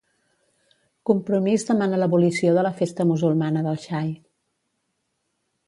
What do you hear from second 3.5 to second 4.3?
del Xai